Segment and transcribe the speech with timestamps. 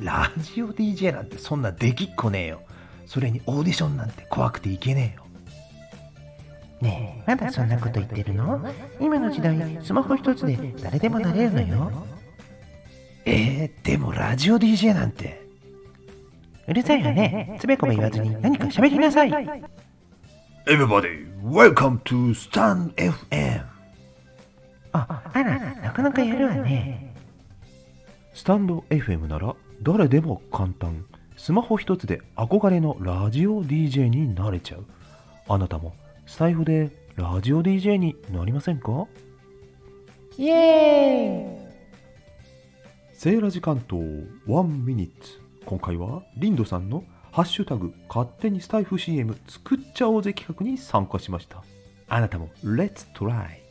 [0.00, 2.62] ラジオ DJ なんてそんなできっこねえよ。
[3.06, 5.26] それにオーディションなんて怖くていけねえよ。
[6.80, 8.60] ねえまだそんなこと言ってるの？
[9.00, 11.90] 今の時代スマホ一つで誰でもなれるのよ。
[13.24, 15.44] えー、でもラジオ DJ なんて。
[16.68, 17.56] うるさいわね。
[17.60, 19.30] つべこべ言わずに何か喋りなさい。
[20.66, 23.62] Everybody, welcome to Stan FM
[24.92, 27.05] ああらなかなかやるわね
[28.36, 31.06] スタンド FM なら誰でも簡単。
[31.38, 34.84] スマホ一つで憧れのラジオ DJ になれちゃう。
[35.48, 35.94] あなたも
[36.26, 39.06] スタイフでラジオ DJ になりませんか？
[40.36, 41.64] イエー
[43.14, 43.14] イ。
[43.14, 44.04] セーラジ関東
[44.46, 45.40] 1ミニッツ。
[45.64, 51.64] 今回はリンドさんのハッシュタグ勝手にスタイフ CM 作っちゃおうぜ企画に参加しました。
[52.06, 53.62] あなたもレッツトライ。